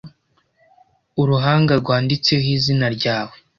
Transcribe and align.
uruhanga 1.21 1.73
rwanditseho 1.81 2.47
izina 2.55 2.85
ryawe 2.95 3.35